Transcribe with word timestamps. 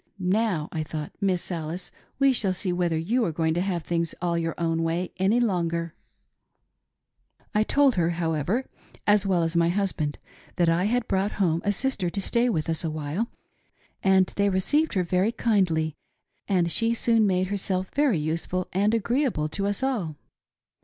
Now— 0.17 0.67
I 0.71 0.81
thought— 0.81 1.11
Miss 1.21 1.51
Alice, 1.51 1.91
we 2.17 2.33
shall 2.33 2.53
see 2.53 2.73
whether 2.73 2.97
you 2.97 3.23
are 3.23 3.31
going 3.31 3.53
to 3.53 3.61
have 3.61 3.83
things 3.83 4.15
all 4.19 4.35
your 4.35 4.55
own 4.57 4.81
way 4.81 5.11
any 5.17 5.39
longer!" 5.39 5.93
I 7.53 7.61
told 7.61 7.93
her, 7.97 8.09
however, 8.09 8.65
as 9.05 9.27
well 9.27 9.43
as 9.43 9.55
my 9.55 9.69
husband, 9.69 10.17
that 10.55 10.69
I 10.69 10.85
had 10.85 11.07
brought 11.07 11.33
home 11.33 11.61
a 11.63 11.71
sister 11.71 12.09
to 12.09 12.19
stay 12.19 12.49
with 12.49 12.67
us 12.67 12.83
awhile, 12.83 13.27
and 14.01 14.25
they 14.37 14.49
received 14.49 14.93
her 14.95 15.03
very 15.03 15.31
kindly, 15.31 15.95
and 16.47 16.71
she 16.71 16.95
soon 16.95 17.27
made 17.27 17.49
herself 17.49 17.91
very 17.93 18.17
useful 18.17 18.69
and 18.73 18.95
agreeable 18.95 19.47
to 19.49 19.67
us 19.67 19.83
all. 19.83 20.15